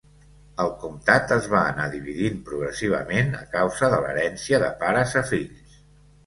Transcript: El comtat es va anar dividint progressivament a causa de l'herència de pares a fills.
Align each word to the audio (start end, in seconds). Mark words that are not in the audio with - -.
El 0.63 0.69
comtat 0.83 1.33
es 1.35 1.49
va 1.51 1.59
anar 1.73 1.85
dividint 1.95 2.39
progressivament 2.47 3.29
a 3.41 3.43
causa 3.53 3.91
de 3.93 4.01
l'herència 4.07 4.63
de 4.65 4.73
pares 4.83 5.15
a 5.23 5.25
fills. 5.35 5.79